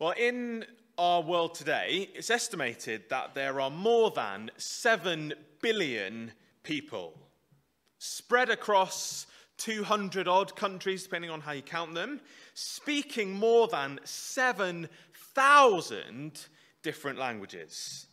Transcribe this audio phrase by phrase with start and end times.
[0.00, 0.64] Well, in
[0.96, 6.30] our world today, it's estimated that there are more than 7 billion
[6.62, 7.18] people
[7.98, 9.26] spread across
[9.56, 12.20] 200 odd countries, depending on how you count them,
[12.54, 16.46] speaking more than 7,000
[16.84, 18.06] different languages.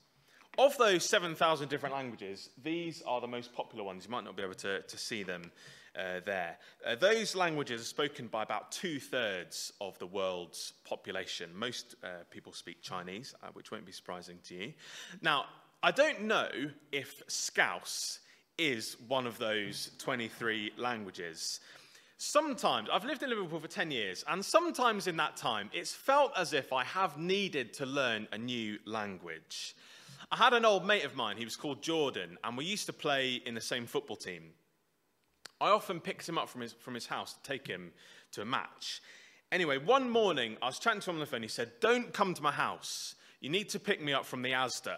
[0.57, 4.05] Of those 7,000 different languages, these are the most popular ones.
[4.05, 5.51] You might not be able to, to see them
[5.97, 6.57] uh, there.
[6.85, 11.49] Uh, those languages are spoken by about two thirds of the world's population.
[11.55, 14.73] Most uh, people speak Chinese, uh, which won't be surprising to you.
[15.21, 15.45] Now,
[15.83, 16.49] I don't know
[16.91, 18.19] if Scouse
[18.57, 21.59] is one of those 23 languages.
[22.17, 26.31] Sometimes, I've lived in Liverpool for 10 years, and sometimes in that time, it's felt
[26.37, 29.75] as if I have needed to learn a new language.
[30.31, 32.93] I had an old mate of mine, he was called Jordan, and we used to
[32.93, 34.53] play in the same football team.
[35.61, 37.91] I often picked him up from his, from his house to take him
[38.33, 39.01] to a match.
[39.51, 41.41] Anyway, one morning, I was chatting to him on the phone.
[41.41, 43.15] He said, Don't come to my house.
[43.39, 44.97] You need to pick me up from the Asda.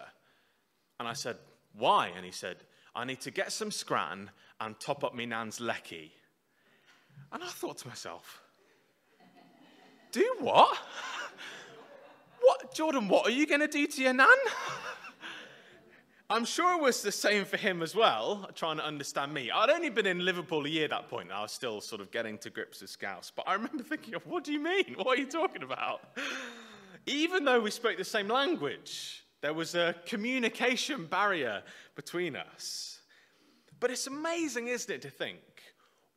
[0.98, 1.36] And I said,
[1.74, 2.10] Why?
[2.16, 2.56] And he said,
[2.94, 6.12] I need to get some scran and top up me nan's lecky.
[7.32, 8.42] And I thought to myself,
[10.12, 10.76] Do what?
[12.40, 14.28] What, Jordan, what are you going to do to your nan?
[16.30, 19.50] I'm sure it was the same for him as well, trying to understand me.
[19.50, 21.32] I'd only been in Liverpool a year at that point.
[21.32, 23.32] I was still sort of getting to grips with Scouse.
[23.34, 24.94] But I remember thinking, what do you mean?
[24.98, 26.02] What are you talking about?
[27.06, 31.62] Even though we spoke the same language, there was a communication barrier
[31.94, 32.98] between us.
[33.80, 35.38] But it's amazing, isn't it, to think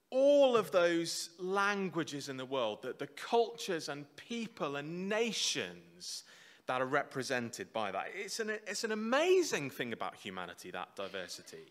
[0.09, 6.25] all of those languages in the world, that the cultures and people and nations
[6.71, 8.05] that are represented by that.
[8.15, 11.67] It's an, it's an amazing thing about humanity, that diversity.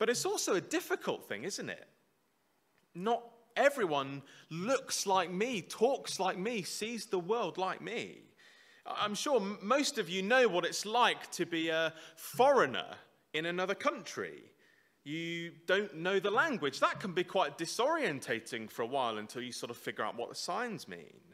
[0.00, 1.86] But it's also a difficult thing, isn't it?
[2.96, 3.22] Not
[3.56, 8.22] everyone looks like me, talks like me, sees the world like me.
[8.84, 12.96] I'm sure most of you know what it's like to be a foreigner
[13.32, 14.42] in another country.
[15.04, 16.80] You don't know the language.
[16.80, 20.30] That can be quite disorientating for a while until you sort of figure out what
[20.30, 21.31] the signs mean.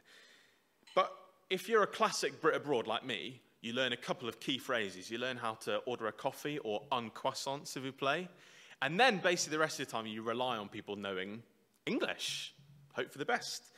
[1.49, 5.09] If you're a classic Brit abroad like me, you learn a couple of key phrases.
[5.09, 8.27] You learn how to order a coffee or un croissant, s'il vous plaît.
[8.81, 11.41] And then basically the rest of the time you rely on people knowing
[11.85, 12.53] English.
[12.93, 13.73] Hope for the best.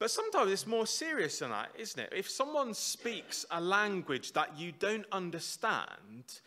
[0.00, 2.12] But sometimes it's more serious than that, isn't it?
[2.14, 6.40] If someone speaks a language that you don't understand,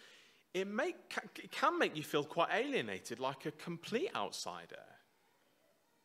[0.53, 0.95] it, make,
[1.37, 4.83] it can make you feel quite alienated, like a complete outsider.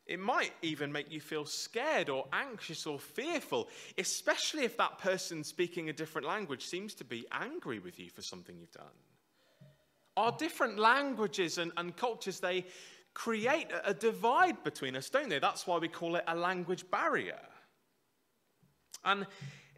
[0.09, 5.45] It might even make you feel scared or anxious or fearful, especially if that person
[5.45, 8.87] speaking a different language seems to be angry with you for something you've done.
[10.17, 12.65] Our different languages and, and cultures, they
[13.13, 15.39] create a, divide between us, don't they?
[15.39, 17.41] That's why we call it a language barrier.
[19.05, 19.27] And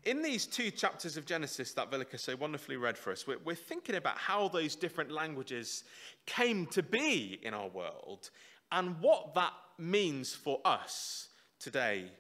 [0.05, 3.55] in these two chapters of Genesis that Vilika so wonderfully read for us, we're, we're,
[3.55, 5.85] thinking about how those different languages
[6.27, 8.31] came to be in our world
[8.73, 12.11] and what that means for us today.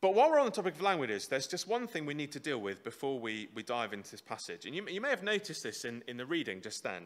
[0.00, 2.40] But while we're on the topic of languages, there's just one thing we need to
[2.40, 4.64] deal with before we, we dive into this passage.
[4.64, 7.02] And you, you may have noticed this in, in the reading just then.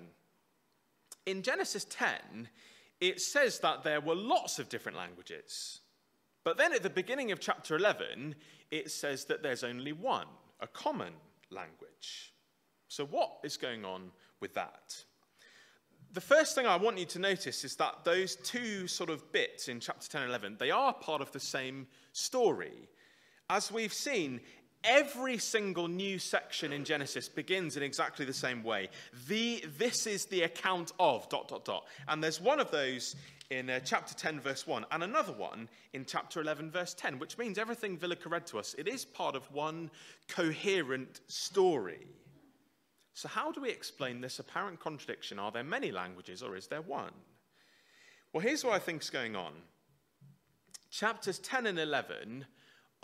[1.27, 2.49] In Genesis 10,
[3.01, 5.81] it says that there were lots of different languages.
[6.45, 8.37] But then at the beginning of chapter 11,
[8.71, 10.27] it says that there's only one,
[10.61, 11.15] a common
[11.51, 12.33] language.
[12.89, 15.05] So, what is going on with that?
[16.15, 19.69] The first thing I want you to notice is that those two sort of bits
[19.69, 22.89] in chapter 10 and 11, they are part of the same story.
[23.51, 24.41] As we've seen,
[24.85, 28.91] every single new section in Genesis begins in exactly the same way.
[29.27, 31.87] The, this is the account of dot, dot, dot.
[32.07, 33.17] And there's one of those
[33.51, 37.39] in uh, chapter 10, verse 1, and another one in chapter 11, verse 10, which
[37.39, 39.91] means everything Villica read to us, it is part of one
[40.29, 42.07] coherent story.
[43.15, 45.39] So, how do we explain this apparent contradiction?
[45.39, 47.13] Are there many languages or is there one?
[48.33, 49.53] Well, here's what I think is going on.
[50.91, 52.45] Chapters 10 and 11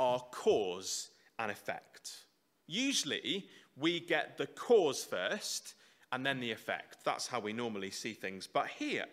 [0.00, 2.24] are cause and effect.
[2.66, 3.46] Usually,
[3.76, 5.74] we get the cause first
[6.10, 7.04] and then the effect.
[7.04, 8.48] That's how we normally see things.
[8.48, 9.06] But here,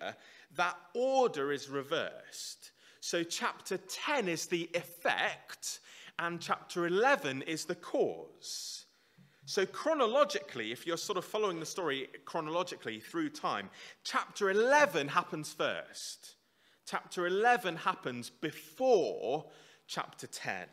[0.56, 2.72] that order is reversed.
[3.02, 5.80] So, chapter 10 is the effect,
[6.18, 8.87] and chapter 11 is the cause.
[9.48, 13.70] So, chronologically, if you're sort of following the story chronologically through time,
[14.04, 16.36] chapter 11 happens first.
[16.86, 19.46] Chapter 11 happens before
[19.88, 20.66] chapter 10,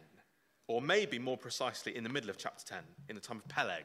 [0.67, 2.79] or maybe more precisely in the middle of chapter 10,
[3.11, 3.85] in the time of Peleg,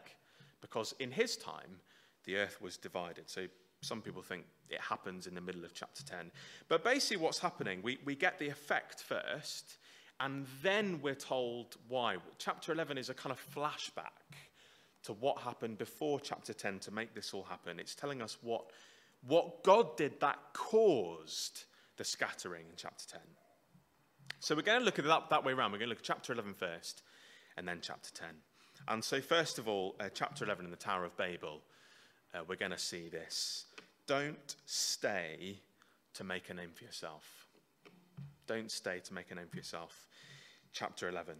[0.60, 1.82] because in his time,
[2.26, 3.30] the earth was divided.
[3.30, 3.46] So,
[3.84, 6.32] some people think it happens in the middle of chapter 10.
[6.68, 9.78] But basically, what's happening, we, we get the effect first,
[10.20, 12.18] And then we're told why.
[12.40, 14.49] Chapter 11 is a kind of flashback
[15.04, 17.80] to what happened before chapter 10 to make this all happen.
[17.80, 18.72] It's telling us what,
[19.28, 21.64] what God did that caused
[21.98, 23.22] the scattering in chapter 10.
[24.40, 25.72] So we're going to look at that that way around.
[25.72, 27.04] We're going to look at chapter 11 first
[27.58, 28.28] and then chapter 10.
[28.88, 31.62] And so, first of all, uh, chapter 11 in the Tower of Babel,
[32.34, 33.66] uh, we're going to see this.
[34.08, 35.60] Don't stay
[36.14, 37.48] to make a name for yourself.
[38.48, 40.08] Don't stay to make a name for yourself.
[40.72, 41.36] Chapter 11.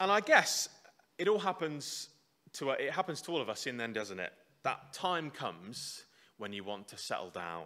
[0.00, 0.68] And I guess
[1.18, 2.08] it all happens
[2.54, 4.32] to it happens to all of us in then, doesn't it?
[4.62, 6.04] That time comes
[6.38, 7.64] when you want to settle down.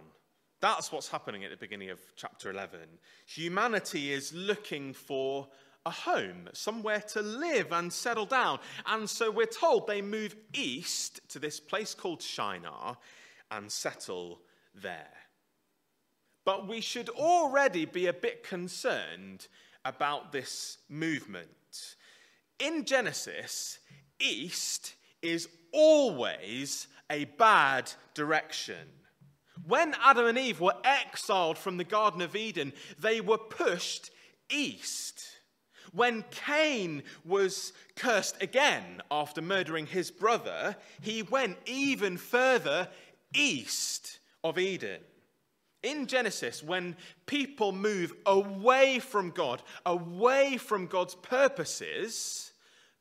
[0.59, 2.79] That's what's happening at the beginning of chapter 11.
[3.25, 5.47] Humanity is looking for
[5.85, 8.59] a home, somewhere to live and settle down.
[8.85, 12.97] And so we're told they move east to this place called Shinar
[13.49, 14.41] and settle
[14.75, 15.09] there.
[16.45, 19.47] But we should already be a bit concerned
[19.83, 21.95] about this movement
[22.61, 23.79] in Genesis,
[24.19, 28.87] east is always a bad direction.
[29.67, 34.11] When Adam and Eve were exiled from the Garden of Eden, they were pushed
[34.49, 35.25] east.
[35.91, 42.87] When Cain was cursed again after murdering his brother, he went even further
[43.33, 45.01] east of Eden.
[45.83, 52.50] In Genesis, when people move away from God, away from God's purposes,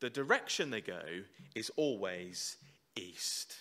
[0.01, 1.03] the direction they go
[1.55, 2.57] is always
[2.97, 3.55] east.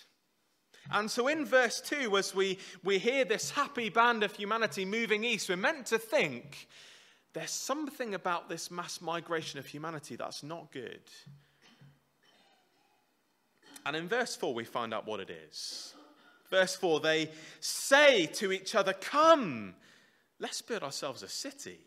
[0.90, 5.24] And so in verse 2, as we, we hear this happy band of humanity moving
[5.24, 6.68] east, we're meant to think
[7.32, 11.02] there's something about this mass migration of humanity that's not good.
[13.86, 15.94] And in verse 4, we find out what it is.
[16.50, 19.74] Verse 4, they say to each other, Come,
[20.40, 21.78] let's build ourselves a city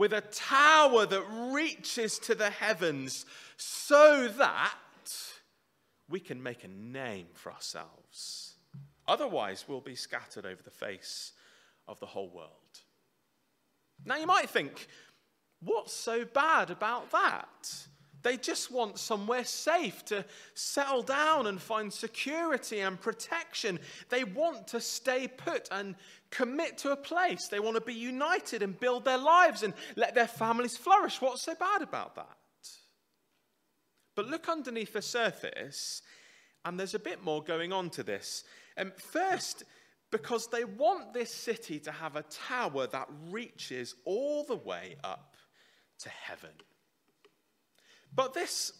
[0.00, 3.26] with a tower that reaches to the heavens
[3.58, 4.74] so that
[6.08, 8.54] we can make a name for ourselves.
[9.06, 11.32] Otherwise, we'll be scattered over the face
[11.86, 12.48] of the whole world.
[14.06, 14.88] Now, you might think,
[15.60, 17.86] what's so bad about that?
[18.22, 20.24] They just want somewhere safe to
[20.54, 23.78] settle down and find security and protection.
[24.08, 25.94] They want to stay put and
[26.30, 27.48] commit to a place.
[27.48, 31.20] They want to be united and build their lives and let their families flourish.
[31.20, 32.36] What's so bad about that?
[34.14, 36.02] But look underneath the surface,
[36.64, 38.44] and there's a bit more going on to this.
[38.76, 39.64] And um, first,
[40.10, 45.36] because they want this city to have a tower that reaches all the way up
[46.00, 46.50] to heaven.
[48.14, 48.72] But this,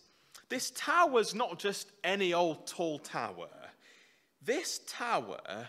[0.49, 3.49] this tower's not just any old tall tower.
[4.43, 5.69] This tower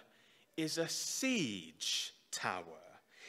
[0.57, 2.63] is a siege tower.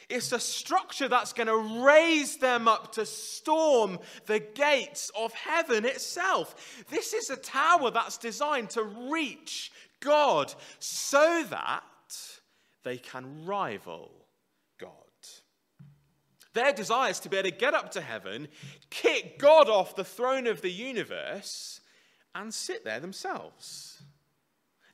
[0.09, 5.85] It's a structure that's going to raise them up to storm the gates of heaven
[5.85, 6.85] itself.
[6.89, 9.71] This is a tower that's designed to reach
[10.01, 11.83] God so that
[12.83, 14.11] they can rival.
[16.53, 18.47] Their desire is to be able to get up to heaven,
[18.89, 21.81] kick God off the throne of the universe,
[22.35, 24.01] and sit there themselves.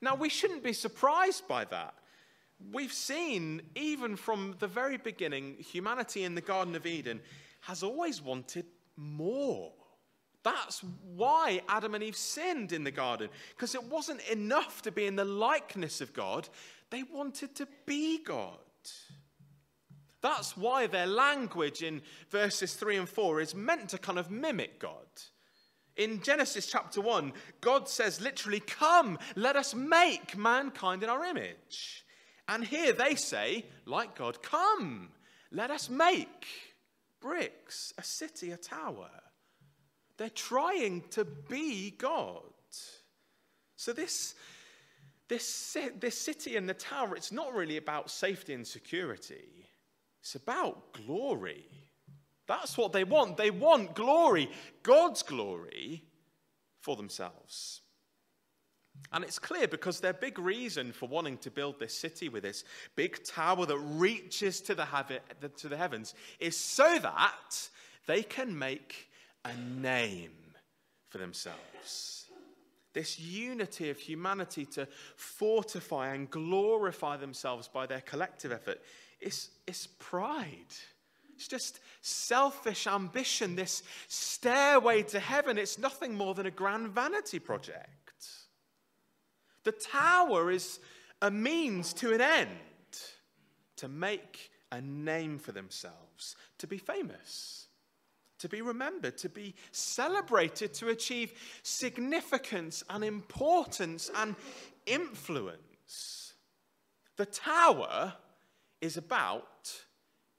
[0.01, 1.93] Now, we shouldn't be surprised by that.
[2.71, 7.21] We've seen, even from the very beginning, humanity in the Garden of Eden
[7.61, 8.65] has always wanted
[8.95, 9.71] more.
[10.43, 10.81] That's
[11.15, 15.17] why Adam and Eve sinned in the garden, because it wasn't enough to be in
[15.17, 16.47] the likeness of God,
[16.89, 18.57] they wanted to be God.
[20.21, 24.79] That's why their language in verses 3 and 4 is meant to kind of mimic
[24.79, 25.07] God.
[25.95, 32.05] In Genesis chapter 1, God says literally, Come, let us make mankind in our image.
[32.47, 35.09] And here they say, like God, Come,
[35.51, 36.47] let us make
[37.21, 39.09] bricks, a city, a tower.
[40.17, 42.43] They're trying to be God.
[43.75, 44.35] So this,
[45.29, 49.68] this, this city and the tower, it's not really about safety and security.
[50.21, 51.65] It's about glory.
[52.47, 53.37] That's what they want.
[53.37, 54.49] They want glory,
[54.83, 56.03] God's glory,
[56.81, 57.81] for themselves.
[59.11, 62.63] And it's clear because their big reason for wanting to build this city with this
[62.95, 64.87] big tower that reaches to the,
[65.57, 67.69] to the heavens is so that
[68.07, 69.09] they can make
[69.45, 70.31] a name
[71.07, 72.25] for themselves.
[72.93, 78.81] This unity of humanity to fortify and glorify themselves by their collective effort
[79.21, 80.73] is, is pride.
[81.35, 85.57] It's just selfish ambition, this stairway to heaven.
[85.57, 88.27] It's nothing more than a grand vanity project.
[89.63, 90.79] The tower is
[91.21, 92.49] a means to an end
[93.77, 97.67] to make a name for themselves, to be famous,
[98.39, 101.33] to be remembered, to be celebrated, to achieve
[101.63, 104.35] significance and importance and
[104.85, 106.33] influence.
[107.17, 108.13] The tower
[108.81, 109.73] is about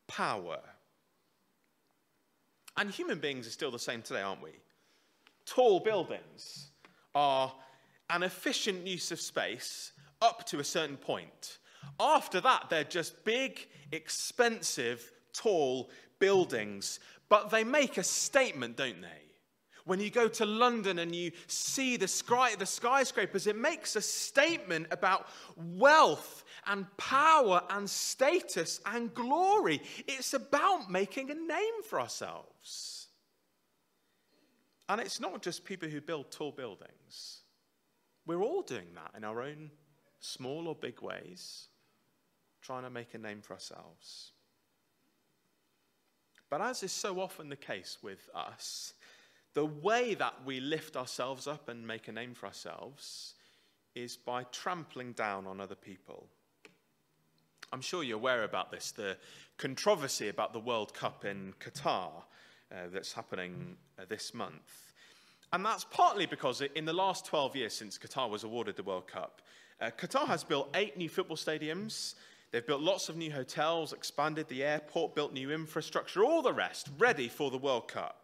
[0.08, 0.60] power.
[2.76, 4.52] And human beings are still the same today, aren't we?
[5.44, 6.68] Tall buildings
[7.14, 7.52] are
[8.08, 9.92] an efficient use of space
[10.22, 11.58] up to a certain point.
[11.98, 19.29] After that, they're just big, expensive, tall buildings, but they make a statement, don't they?
[19.84, 24.00] When you go to London and you see the, sky, the skyscrapers, it makes a
[24.00, 29.80] statement about wealth and power and status and glory.
[30.06, 33.08] It's about making a name for ourselves.
[34.88, 37.42] And it's not just people who build tall buildings.
[38.26, 39.70] We're all doing that in our own
[40.20, 41.68] small or big ways,
[42.60, 44.32] trying to make a name for ourselves.
[46.50, 48.94] But as is so often the case with us,
[49.54, 53.34] the way that we lift ourselves up and make a name for ourselves
[53.94, 56.28] is by trampling down on other people.
[57.72, 59.16] I'm sure you're aware about this the
[59.58, 62.10] controversy about the World Cup in Qatar
[62.72, 64.92] uh, that's happening uh, this month.
[65.52, 69.08] And that's partly because in the last 12 years since Qatar was awarded the World
[69.08, 69.42] Cup,
[69.80, 72.14] uh, Qatar has built eight new football stadiums.
[72.52, 76.88] They've built lots of new hotels, expanded the airport, built new infrastructure, all the rest
[76.98, 78.19] ready for the World Cup.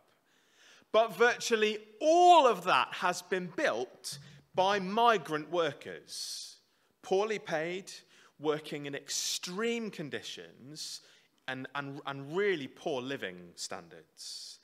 [0.92, 4.18] But virtually all of that has been built
[4.54, 6.56] by migrant workers,
[7.02, 7.92] poorly paid,
[8.38, 11.00] working in extreme conditions
[11.48, 14.58] and, and, and really poor living standards.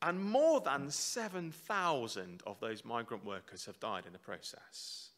[0.00, 5.10] And more than 7,000 of those migrant workers have died in the process.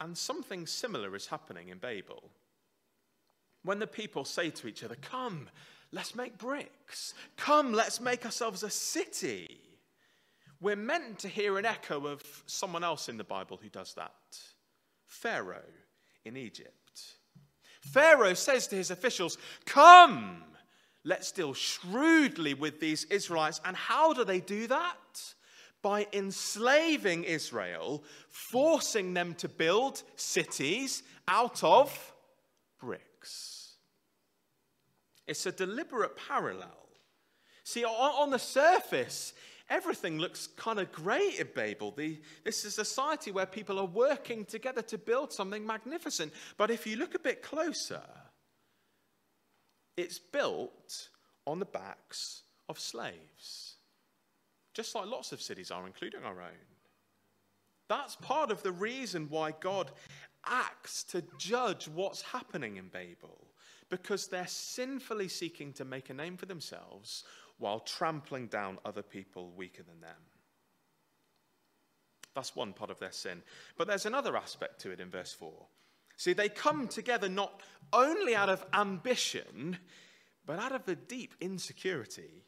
[0.00, 2.30] And something similar is happening in Babel.
[3.62, 5.48] When the people say to each other, Come,
[5.94, 7.14] let's make bricks.
[7.36, 9.60] Come, let's make ourselves a city.
[10.60, 14.12] We're meant to hear an echo of someone else in the Bible who does that
[15.06, 15.62] Pharaoh
[16.24, 16.72] in Egypt.
[17.80, 20.42] Pharaoh says to his officials, Come,
[21.04, 23.60] let's deal shrewdly with these Israelites.
[23.64, 25.34] And how do they do that?
[25.82, 32.12] By enslaving Israel, forcing them to build cities out of
[32.80, 33.53] bricks.
[35.26, 36.88] It's a deliberate parallel.
[37.64, 39.32] See, on, the surface,
[39.70, 41.92] everything looks kind of great at Babel.
[41.92, 46.32] The, this is a society where people are working together to build something magnificent.
[46.58, 48.02] But if you look a bit closer,
[49.96, 51.08] it's built
[51.46, 53.76] on the backs of slaves,
[54.74, 56.66] just like lots of cities are, including our own.
[57.88, 59.90] That's part of the reason why God
[60.46, 63.46] acts to judge what's happening in Babel
[63.90, 67.24] because they're sinfully seeking to make a name for themselves
[67.58, 70.10] while trampling down other people weaker than them.
[72.34, 73.42] That's one part of their sin.
[73.76, 75.52] But there's another aspect to it in verse 4.
[76.16, 77.62] See, they come together not
[77.92, 79.78] only out of ambition,
[80.46, 82.44] but out of a deep insecurity.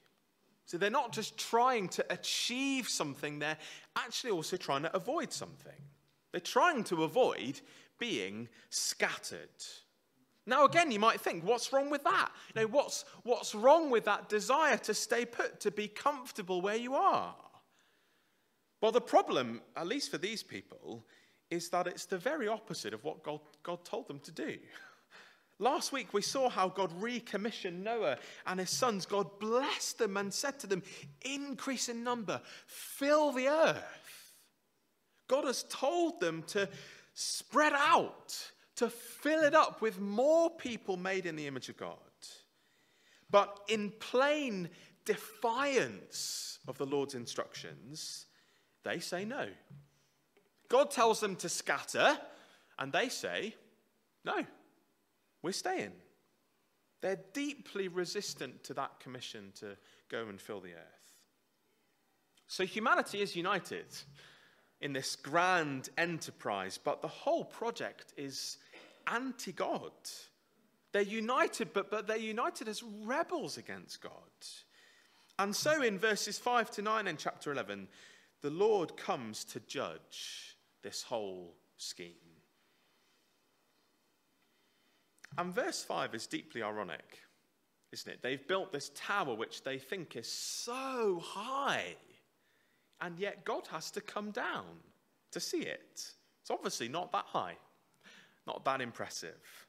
[0.67, 3.59] So they're not just trying to achieve something, they're
[3.97, 5.73] actually also trying to avoid something.
[6.33, 7.61] They're trying to avoid
[7.99, 9.49] being scattered.
[10.47, 12.31] Now, again, you might think, what's wrong with that?
[12.55, 16.77] You know, what's, what's wrong with that desire to stay put, to be comfortable where
[16.77, 17.35] you are?
[18.81, 21.05] Well, the problem, at least for these people,
[21.51, 24.57] is that it's the very opposite of what God, God told them to do.
[25.59, 29.07] Last week, we saw how God recommissioned Noah and his sons.
[29.07, 30.83] God blessed them and said to them,
[31.23, 34.35] Increase in number, fill the earth.
[35.29, 36.69] God has told them to
[37.15, 41.97] spread out to fill it up with more people made in the image of God.
[43.31, 44.69] But in plain
[45.05, 48.27] defiance of the Lord's instructions,
[48.85, 49.49] they say no.
[50.69, 52.19] God tells them to scatter,
[52.79, 53.55] and they say,
[54.25, 54.45] no,
[55.43, 55.93] we're staying.
[57.01, 59.77] They're deeply resistant to that commission to
[60.09, 61.15] go and fill the earth.
[62.49, 63.87] So humanity is united
[64.81, 68.59] in this grand enterprise, but the whole project is
[69.07, 69.93] anti God.
[70.93, 74.13] They're united, but, but they're united as rebels against God.
[75.39, 77.89] And so in verses 5 to 9 in chapter 11,
[78.41, 82.15] the Lord comes to judge this whole scheme.
[85.37, 87.19] And verse 5 is deeply ironic,
[87.93, 88.23] isn't it?
[88.23, 91.97] They've built this tower which they think is so high,
[93.01, 94.65] and yet God has to come down
[95.33, 96.13] to see it.
[96.41, 97.57] It's obviously not that high.
[98.47, 99.67] Not that impressive.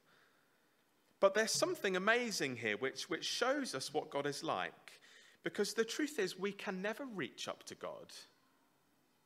[1.20, 5.00] But there's something amazing here which, which shows us what God is like.
[5.42, 8.12] Because the truth is, we can never reach up to God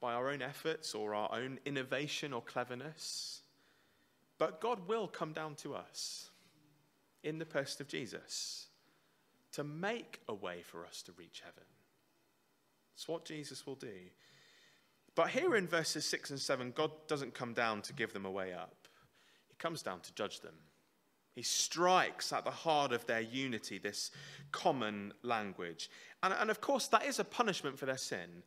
[0.00, 3.42] by our own efforts or our own innovation or cleverness.
[4.38, 6.30] But God will come down to us
[7.22, 8.66] in the person of Jesus
[9.52, 11.64] to make a way for us to reach heaven.
[12.94, 13.92] It's what Jesus will do.
[15.14, 18.30] But here in verses 6 and 7, God doesn't come down to give them a
[18.30, 18.81] way up,
[19.62, 20.54] comes down to judge them.
[21.34, 24.10] He strikes at the heart of their unity, this
[24.50, 25.88] common language.
[26.22, 28.42] And, and of course, that is a punishment for their sin.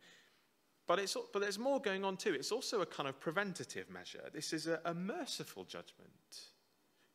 [0.88, 2.34] But, it's, but there's more going on too.
[2.34, 4.29] It's also a kind of preventative measure.
[4.34, 6.12] This is a, a merciful judgment.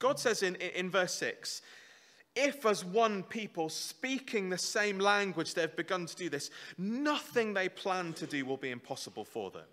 [0.01, 1.63] God says in, in verse 6
[2.37, 7.69] if, as one people speaking the same language, they've begun to do this, nothing they
[7.69, 9.67] plan to do will be impossible for them.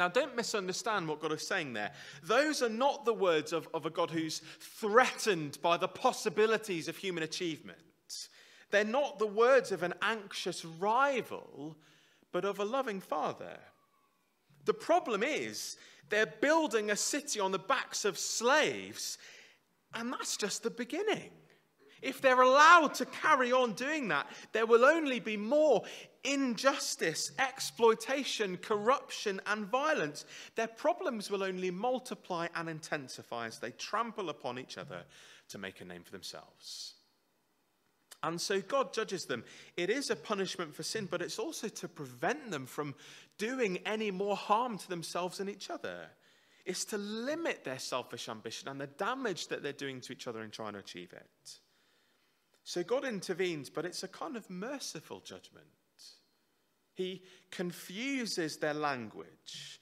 [0.00, 1.92] Now, don't misunderstand what God is saying there.
[2.22, 6.96] Those are not the words of, of a God who's threatened by the possibilities of
[6.96, 7.76] human achievement.
[8.70, 11.76] They're not the words of an anxious rival,
[12.32, 13.58] but of a loving father.
[14.64, 15.76] The problem is,
[16.08, 19.18] they're building a city on the backs of slaves,
[19.92, 21.28] and that's just the beginning.
[22.00, 25.82] If they're allowed to carry on doing that, there will only be more
[26.24, 30.24] injustice, exploitation, corruption, and violence.
[30.54, 35.04] Their problems will only multiply and intensify as they trample upon each other
[35.48, 36.94] to make a name for themselves.
[38.22, 39.44] And so God judges them.
[39.76, 42.94] It is a punishment for sin, but it's also to prevent them from
[43.38, 46.06] doing any more harm to themselves and each other.
[46.66, 50.42] It's to limit their selfish ambition and the damage that they're doing to each other
[50.42, 51.58] in trying to achieve it.
[52.62, 55.66] So God intervenes, but it's a kind of merciful judgment.
[57.00, 59.80] He confuses their language.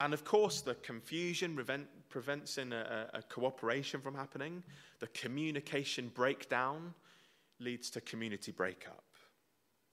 [0.00, 4.62] And of course, the confusion prevent, prevents in a, a cooperation from happening.
[5.00, 6.94] The communication breakdown
[7.60, 9.04] leads to community breakup.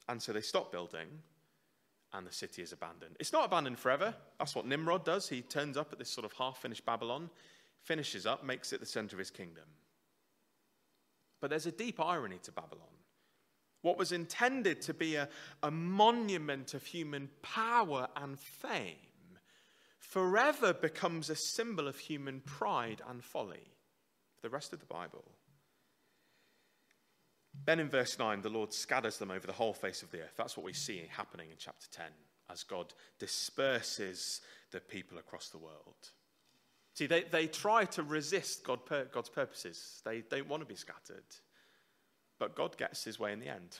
[0.08, 1.08] And so they stop building
[2.14, 3.18] and the city is abandoned.
[3.20, 4.16] It's not abandoned forever.
[4.40, 5.28] That's what Nimrod does.
[5.28, 7.30] He turns up at this sort of half finished Babylon,
[7.84, 9.66] finishes up, makes it the center of his kingdom.
[11.42, 12.88] But there's a deep irony to Babylon.
[13.82, 15.28] What was intended to be a,
[15.64, 18.98] a monument of human power and fame
[20.12, 23.72] forever becomes a symbol of human pride and folly.
[24.36, 25.24] For the rest of the Bible.
[27.66, 30.34] Then in verse 9, the Lord scatters them over the whole face of the earth.
[30.38, 32.06] That's what we see happening in chapter 10
[32.50, 34.42] as God disperses
[34.72, 36.10] the people across the world.
[36.94, 38.80] See, they, they try to resist God,
[39.12, 41.24] God's purposes, they don't want to be scattered.
[42.42, 43.78] But God gets his way in the end.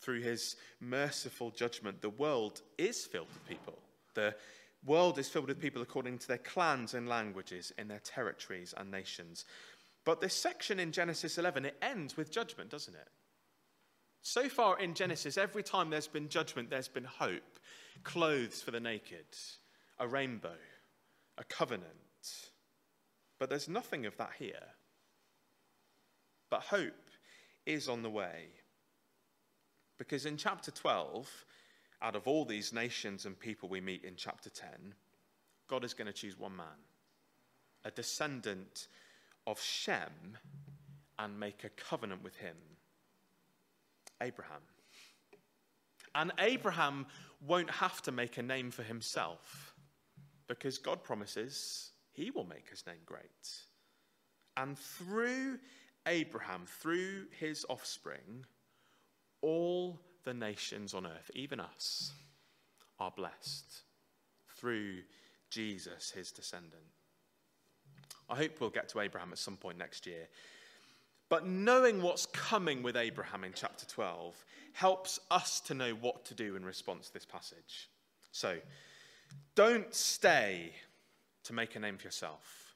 [0.00, 3.78] Through his merciful judgment, the world is filled with people.
[4.14, 4.34] The
[4.84, 8.90] world is filled with people according to their clans and languages, in their territories and
[8.90, 9.44] nations.
[10.04, 13.08] But this section in Genesis 11, it ends with judgment, doesn't it?
[14.22, 17.60] So far in Genesis, every time there's been judgment, there's been hope,
[18.02, 19.26] clothes for the naked,
[20.00, 20.56] a rainbow,
[21.38, 21.86] a covenant.
[23.38, 24.66] But there's nothing of that here.
[26.50, 27.01] But hope
[27.66, 28.48] is on the way.
[29.98, 31.28] Because in chapter 12,
[32.02, 34.94] out of all these nations and people we meet in chapter 10,
[35.68, 36.66] God is going to choose one man,
[37.84, 38.88] a descendant
[39.46, 40.36] of Shem
[41.18, 42.56] and make a covenant with him
[44.20, 44.62] Abraham.
[46.14, 47.06] And Abraham
[47.46, 49.74] won't have to make a name for himself
[50.46, 53.22] because God promises he will make his name great.
[54.56, 55.58] And through
[56.06, 58.44] Abraham, through his offspring,
[59.40, 62.12] all the nations on earth, even us,
[62.98, 63.82] are blessed
[64.56, 64.98] through
[65.50, 66.82] Jesus, his descendant.
[68.28, 70.28] I hope we'll get to Abraham at some point next year.
[71.28, 76.34] But knowing what's coming with Abraham in chapter 12 helps us to know what to
[76.34, 77.88] do in response to this passage.
[78.32, 78.58] So,
[79.54, 80.72] don't stay
[81.44, 82.74] to make a name for yourself.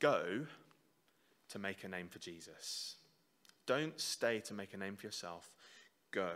[0.00, 0.46] Go
[1.50, 2.96] to make a name for Jesus.
[3.66, 5.50] Don't stay to make a name for yourself.
[6.10, 6.32] Go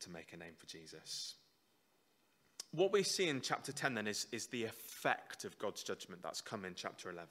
[0.00, 1.36] to make a name for Jesus
[2.76, 6.42] what we see in chapter 10 then is, is the effect of God's judgment that's
[6.42, 7.28] come in chapter 11.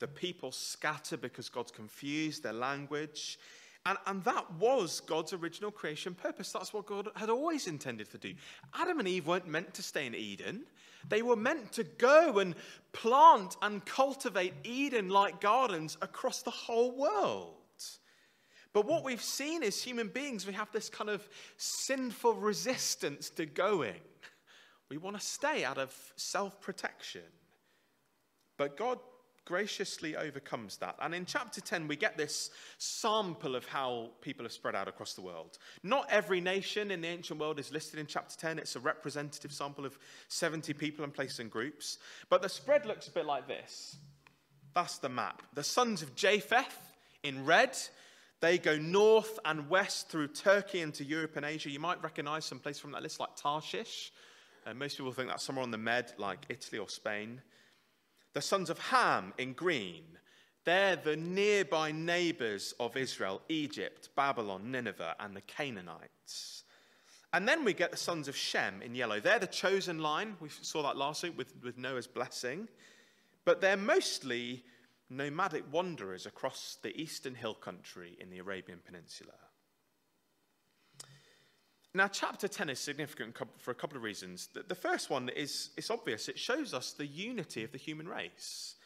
[0.00, 3.38] The people scatter because God's confused their language.
[3.86, 6.52] And, and that was God's original creation purpose.
[6.52, 8.34] That's what God had always intended to do.
[8.74, 10.64] Adam and Eve weren't meant to stay in Eden,
[11.08, 12.54] they were meant to go and
[12.92, 17.54] plant and cultivate Eden like gardens across the whole world.
[18.72, 23.46] But what we've seen is human beings, we have this kind of sinful resistance to
[23.46, 24.00] going.
[24.88, 27.22] We want to stay out of self protection.
[28.56, 28.98] But God
[29.50, 30.94] graciously overcomes that.
[31.02, 35.14] And in chapter 10, we get this sample of how people have spread out across
[35.14, 35.58] the world.
[35.82, 39.52] Not every nation in the ancient world is listed in chapter 10, it's a representative
[39.52, 41.98] sample of 70 people and placed in groups.
[42.28, 43.96] But the spread looks a bit like this.
[44.72, 45.42] That's the map.
[45.54, 47.76] The sons of Japheth in red.
[48.38, 51.70] They go north and west through Turkey into Europe and Asia.
[51.70, 54.12] You might recognize some place from that list like Tarshish.
[54.64, 57.42] Uh, most people think that's somewhere on the Med, like Italy or Spain.
[58.32, 60.04] The sons of Ham in green,
[60.64, 66.64] they're the nearby neighbors of Israel Egypt, Babylon, Nineveh, and the Canaanites.
[67.32, 69.20] And then we get the sons of Shem in yellow.
[69.20, 70.36] They're the chosen line.
[70.40, 72.68] We saw that last week with, with Noah's blessing.
[73.44, 74.64] But they're mostly
[75.08, 79.32] nomadic wanderers across the eastern hill country in the Arabian Peninsula.
[81.92, 84.48] Now, chapter 10 is significant for a couple of reasons.
[84.68, 88.76] The first one is it's obvious, it shows us the unity of the human race.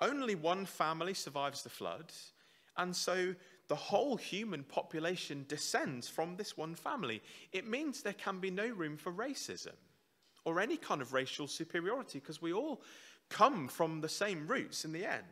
[0.00, 2.12] Only one family survives the flood,
[2.76, 3.34] and so
[3.68, 7.20] the whole human population descends from this one family.
[7.52, 9.74] It means there can be no room for racism
[10.44, 12.82] or any kind of racial superiority because we all
[13.28, 15.24] come from the same roots in the end.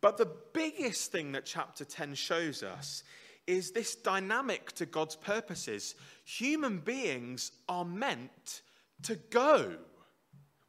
[0.00, 3.04] But the biggest thing that chapter 10 shows us
[3.50, 5.96] is this dynamic to God's purposes.
[6.24, 8.62] Human beings are meant
[9.02, 9.76] to go.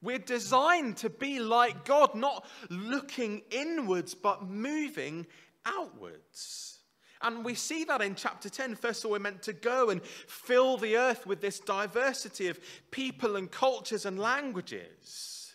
[0.01, 5.27] We're designed to be like God, not looking inwards, but moving
[5.63, 6.79] outwards.
[7.21, 8.75] And we see that in chapter 10.
[8.77, 12.59] First of all, we're meant to go and fill the earth with this diversity of
[12.89, 15.53] people and cultures and languages.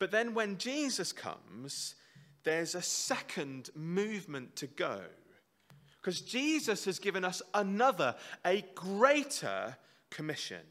[0.00, 1.94] But then when Jesus comes,
[2.42, 5.02] there's a second movement to go.
[6.06, 8.14] Because Jesus has given us another,
[8.44, 9.76] a greater
[10.08, 10.62] commission.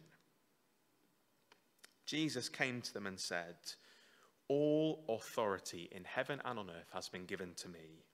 [2.06, 3.58] Jesus came to them and said,
[4.48, 8.06] All authority in heaven and on earth has been given to me.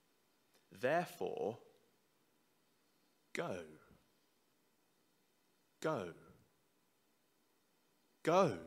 [0.82, 1.60] Therefore,
[3.36, 3.60] go.
[5.80, 6.14] Go.
[8.24, 8.58] Go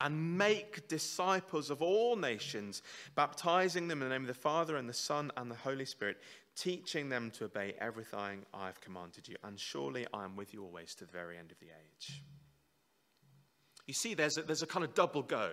[0.00, 2.82] and make disciples of all nations,
[3.14, 6.18] baptizing them in the name of the Father and the Son and the Holy Spirit,
[6.56, 9.36] teaching them to obey everything I've commanded you.
[9.44, 12.22] And surely I am with you always to the very end of the age.
[13.86, 15.50] You see, there's a, there's a kind of double go.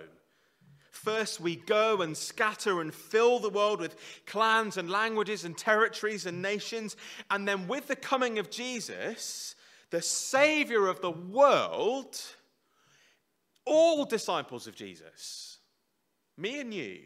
[0.90, 6.26] First, we go and scatter and fill the world with clans and languages and territories
[6.26, 6.96] and nations.
[7.30, 9.54] And then, with the coming of Jesus,
[9.90, 12.20] the Savior of the world,
[13.64, 15.58] all disciples of Jesus,
[16.36, 16.98] me and you,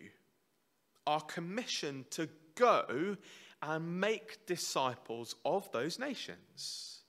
[1.06, 3.16] are commissioned to go
[3.62, 7.00] and make disciples of those nations.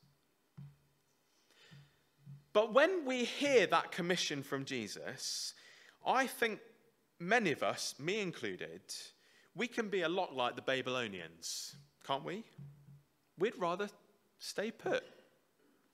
[2.53, 5.53] But when we hear that commission from Jesus,
[6.05, 6.59] I think
[7.19, 8.81] many of us, me included,
[9.55, 12.43] we can be a lot like the Babylonians, can't we?
[13.37, 13.89] We'd rather
[14.39, 15.03] stay put.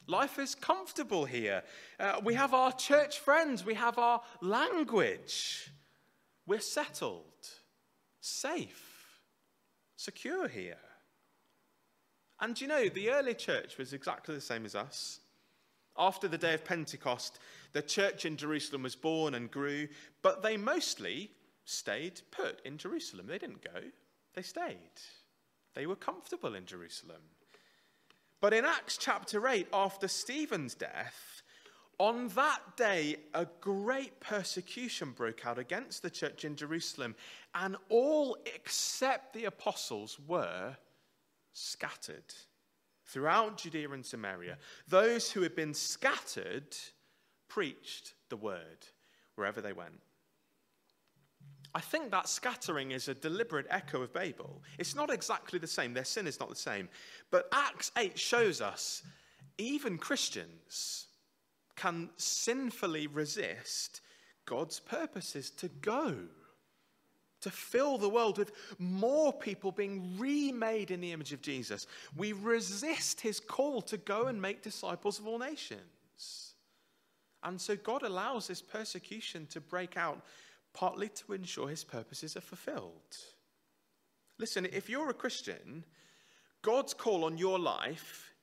[0.08, 1.64] Life is comfortable here.
[2.00, 5.72] Uh, we have our church friends, we have our language.
[6.46, 7.24] We're settled,
[8.20, 8.93] safe
[10.04, 10.78] secure here.
[12.42, 15.20] And you know, the early church was exactly the same as us.
[15.98, 17.40] After the day of Pentecost,
[17.72, 19.88] the church in Jerusalem was born and grew,
[20.22, 21.32] but they mostly
[21.66, 23.28] stayed put in Jerusalem.
[23.28, 23.80] They didn't go,
[24.34, 24.78] they stayed.
[25.74, 27.22] They were comfortable in Jerusalem.
[28.42, 31.43] But in Acts chapter 8, after Stephen's death,
[32.04, 37.16] on that day, a great persecution broke out against the church in Jerusalem,
[37.56, 40.76] and all except the apostles were
[41.54, 42.34] scattered
[43.06, 44.58] throughout Judea and Samaria.
[44.90, 46.76] Those who had been scattered
[47.48, 48.86] preached the word
[49.36, 50.02] wherever they went.
[51.74, 54.62] I think that scattering is a deliberate echo of Babel.
[54.78, 56.90] It's not exactly the same, their sin is not the same.
[57.32, 59.04] But Acts 8 shows us
[59.58, 61.08] even Christians
[61.76, 64.02] can sinfully resist
[64.46, 66.16] God's purposes to go,
[67.42, 71.88] to fill the world with more people being remade in the image of Jesus.
[72.16, 76.54] We resist his call to go and make disciples of all nations.
[77.44, 80.22] And so God allows this persecution to break out
[80.74, 83.18] partly to ensure his purposes are fulfilled.
[84.40, 85.86] Listen, if you're a Christian,
[86.62, 88.34] God's call on your life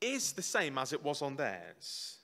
[0.00, 2.18] is the same as it was on theirs.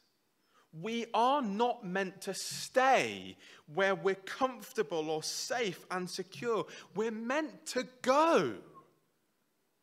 [0.72, 3.36] We are not meant to stay
[3.74, 6.66] where we're comfortable or safe and secure.
[6.94, 8.54] We're meant to go.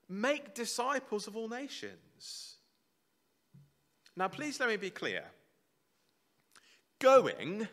[0.07, 2.55] Make disciples of all nations.
[4.15, 5.25] Now, please let me be clear.
[6.99, 7.67] Going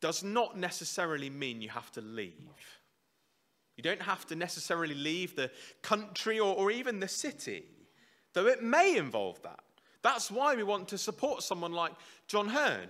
[0.00, 2.32] does not necessarily mean you have to leave.
[3.76, 5.50] You don't have to necessarily leave the
[5.82, 7.64] country or, or even the city,
[8.32, 9.62] though it may involve that.
[10.02, 11.92] That's why we want to support someone like
[12.26, 12.88] John Hearn,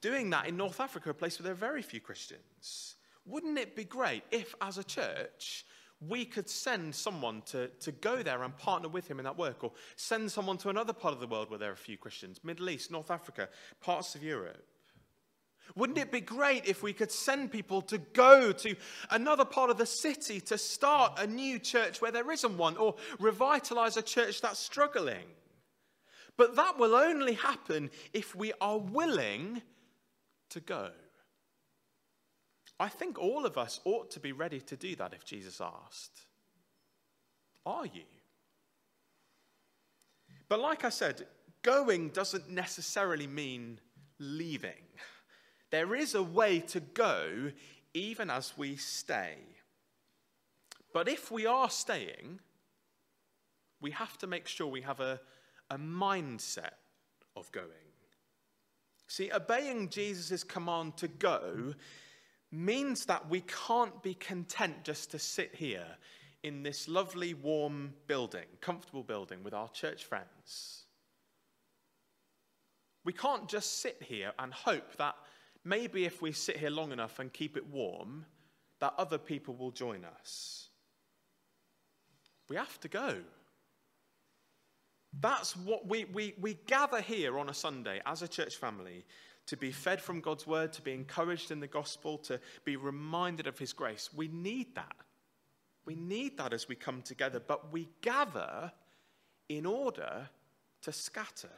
[0.00, 2.96] doing that in North Africa, a place where there are very few Christians.
[3.26, 5.64] Wouldn't it be great if, as a church,
[6.00, 9.64] we could send someone to, to go there and partner with him in that work,
[9.64, 12.68] or send someone to another part of the world where there are few Christians, Middle
[12.68, 13.48] East, North Africa,
[13.80, 14.66] parts of Europe?
[15.74, 18.76] Wouldn't it be great if we could send people to go to
[19.10, 22.96] another part of the city to start a new church where there isn't one, or
[23.18, 25.24] revitalize a church that's struggling?
[26.36, 29.62] But that will only happen if we are willing
[30.50, 30.90] to go.
[32.78, 36.26] I think all of us ought to be ready to do that if Jesus asked.
[37.64, 38.02] Are you?
[40.48, 41.26] But like I said,
[41.62, 43.78] going doesn't necessarily mean
[44.18, 44.72] leaving.
[45.70, 47.50] There is a way to go
[47.94, 49.36] even as we stay.
[50.92, 52.40] But if we are staying,
[53.80, 55.20] we have to make sure we have a,
[55.70, 56.74] a mindset
[57.36, 57.68] of going.
[59.06, 61.74] See, obeying Jesus' command to go
[62.50, 65.86] means that we can't be content just to sit here
[66.42, 70.84] in this lovely, warm building, comfortable building with our church friends.
[73.04, 75.16] We can't just sit here and hope that
[75.64, 78.24] maybe if we sit here long enough and keep it warm,
[78.80, 80.68] that other people will join us.
[82.48, 83.16] We have to go.
[85.20, 89.04] That's what we, we, we gather here on a Sunday as a church family
[89.46, 93.46] to be fed from God's word, to be encouraged in the gospel, to be reminded
[93.46, 94.10] of his grace.
[94.14, 94.96] We need that.
[95.84, 98.72] We need that as we come together, but we gather
[99.48, 100.28] in order
[100.82, 101.50] to scatter.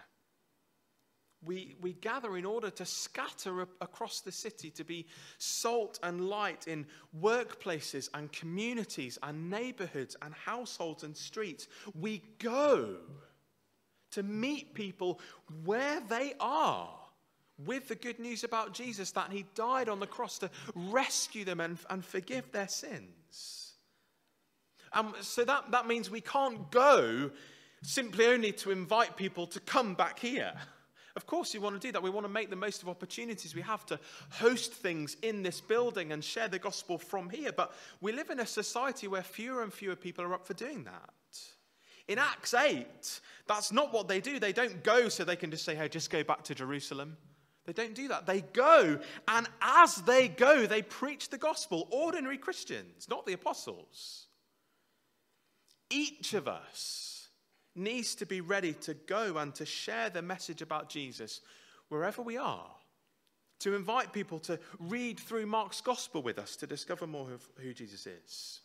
[1.45, 5.07] We, we gather in order to scatter across the city, to be
[5.39, 6.87] salt and light in
[7.21, 11.69] workplaces and communities and neighborhoods and households and streets.
[11.95, 12.97] We go
[14.17, 15.21] to meet people
[15.65, 16.89] where they are
[17.65, 21.61] with the good news about Jesus that he died on the cross to rescue them
[21.61, 23.75] and, and forgive their sins.
[24.93, 27.31] Um, so that, that means we can't go
[27.83, 30.53] simply only to invite people to come back here.
[31.15, 32.03] Of course, we want to do that.
[32.03, 33.99] We want to make the most of opportunities we have to
[34.31, 37.53] host things in this building and share the gospel from here.
[37.53, 40.85] But we live in a society where fewer and fewer people are up for doing
[40.85, 41.11] that.
[42.09, 44.39] In Acts 8, that's not what they do.
[44.39, 47.17] They don't go so they can just say, hey, just go back to Jerusalem.
[47.65, 48.27] They don't do that.
[48.27, 51.89] They go, and as they go, they preach the gospel.
[51.91, 54.27] Ordinary Christians, not the apostles.
[55.91, 57.29] Each of us
[57.75, 61.41] needs to be ready to go and to share the message about Jesus
[61.89, 62.71] wherever we are.
[63.61, 67.73] To invite people to read through Mark's gospel with us to discover more of who
[67.73, 68.61] Jesus is.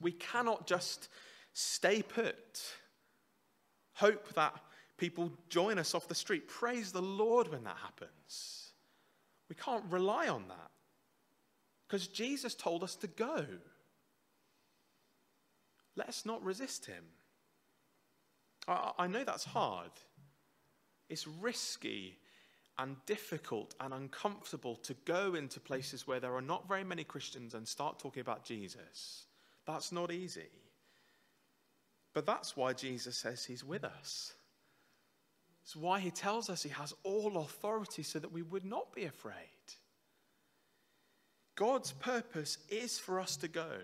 [0.00, 1.08] We cannot just
[1.52, 2.62] stay put,
[3.94, 4.54] hope that
[4.96, 6.48] people join us off the street.
[6.48, 8.72] Praise the Lord when that happens.
[9.48, 10.70] We can't rely on that
[11.86, 13.44] because Jesus told us to go.
[15.96, 17.04] Let's not resist him.
[18.68, 19.90] I, I know that's hard.
[21.08, 22.18] It's risky
[22.78, 27.54] and difficult and uncomfortable to go into places where there are not very many Christians
[27.54, 29.26] and start talking about Jesus.
[29.66, 30.48] That's not easy.
[32.12, 34.32] But that's why Jesus says he's with us.
[35.62, 39.04] It's why he tells us he has all authority so that we would not be
[39.04, 39.34] afraid.
[41.54, 43.78] God's purpose is for us to go,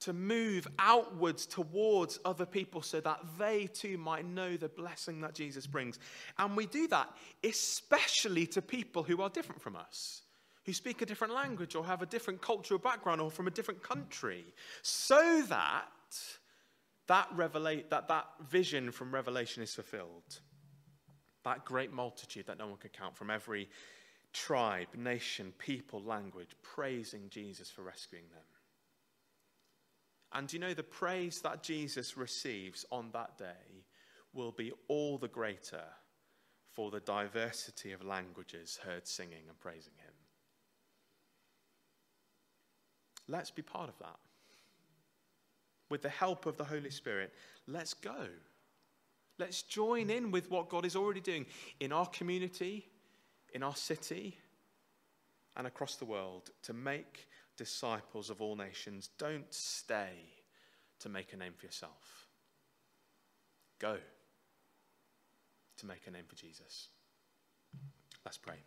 [0.00, 5.34] to move outwards towards other people so that they too might know the blessing that
[5.34, 5.98] Jesus brings.
[6.38, 7.14] And we do that
[7.44, 10.22] especially to people who are different from us,
[10.64, 13.82] who speak a different language or have a different cultural background or from a different
[13.82, 14.46] country,
[14.82, 15.84] so that
[17.06, 20.40] that, revelate, that, that vision from Revelation is fulfilled
[21.44, 23.68] that great multitude that no one could count from every
[24.32, 28.42] tribe, nation, people, language, praising Jesus for rescuing them.
[30.32, 33.84] And you know, the praise that Jesus receives on that day
[34.32, 35.84] will be all the greater
[36.72, 40.12] for the diversity of languages heard singing and praising him.
[43.28, 44.18] Let's be part of that.
[45.94, 47.32] With the help of the Holy Spirit,
[47.68, 48.26] let's go.
[49.38, 51.46] Let's join in with what God is already doing
[51.78, 52.88] in our community,
[53.52, 54.36] in our city,
[55.56, 59.10] and across the world to make disciples of all nations.
[59.18, 60.10] Don't stay
[60.98, 62.26] to make a name for yourself.
[63.78, 63.96] Go
[65.76, 66.88] to make a name for Jesus.
[68.24, 68.64] Let's pray.